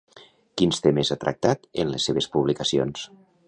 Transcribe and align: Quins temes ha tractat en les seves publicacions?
Quins 0.61 0.81
temes 0.85 1.11
ha 1.11 1.19
tractat 1.25 1.69
en 1.85 1.95
les 1.95 2.11
seves 2.11 2.33
publicacions? 2.39 3.09